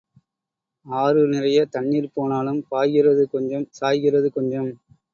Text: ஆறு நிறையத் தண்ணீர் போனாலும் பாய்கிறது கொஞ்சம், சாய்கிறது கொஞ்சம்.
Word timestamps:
ஆறு 0.85 1.21
நிறையத் 1.27 1.71
தண்ணீர் 1.71 2.09
போனாலும் 2.13 2.65
பாய்கிறது 2.69 3.25
கொஞ்சம், 3.29 3.67
சாய்கிறது 3.79 4.29
கொஞ்சம். 4.31 4.71